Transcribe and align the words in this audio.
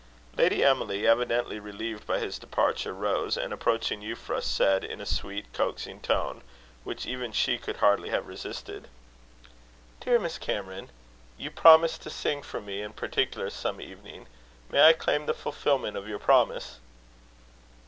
Lady 0.35 0.63
Emily, 0.63 1.05
evidently 1.05 1.59
relieved 1.59 2.07
by 2.07 2.17
his 2.17 2.39
departure, 2.39 2.91
rose, 2.91 3.37
and, 3.37 3.53
approaching 3.53 4.01
Euphra, 4.01 4.41
said, 4.41 4.83
in 4.83 4.99
a 4.99 5.05
sweet 5.05 5.53
coaxing 5.53 5.99
tone, 6.01 6.41
which 6.83 7.05
even 7.05 7.31
she 7.31 7.59
could 7.59 7.75
hardly 7.77 8.09
have 8.09 8.25
resisted: 8.25 8.87
"Dear 9.99 10.17
Miss 10.17 10.39
Cameron, 10.39 10.89
you 11.37 11.51
promised 11.51 12.01
to 12.01 12.09
sing, 12.09 12.41
for 12.41 12.59
me 12.59 12.81
in 12.81 12.93
particular, 12.93 13.51
some 13.51 13.79
evening. 13.79 14.25
May 14.71 14.81
I 14.81 14.93
claim 14.93 15.27
the 15.27 15.35
fulfilment 15.35 15.95
of 15.95 16.07
your 16.07 16.17
promise?" 16.17 16.79